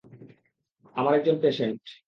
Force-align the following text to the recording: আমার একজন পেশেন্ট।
আমার 0.95 1.13
একজন 1.15 1.37
পেশেন্ট। 1.41 1.81